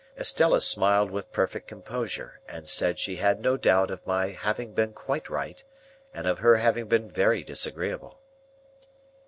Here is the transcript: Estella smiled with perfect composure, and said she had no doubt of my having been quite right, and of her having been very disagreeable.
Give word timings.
Estella 0.17 0.59
smiled 0.61 1.11
with 1.11 1.31
perfect 1.31 1.67
composure, 1.67 2.39
and 2.47 2.67
said 2.67 2.97
she 2.97 3.17
had 3.17 3.39
no 3.39 3.55
doubt 3.55 3.91
of 3.91 4.03
my 4.07 4.29
having 4.29 4.73
been 4.73 4.93
quite 4.93 5.29
right, 5.29 5.63
and 6.11 6.25
of 6.25 6.39
her 6.39 6.55
having 6.57 6.87
been 6.87 7.07
very 7.07 7.43
disagreeable. 7.43 8.19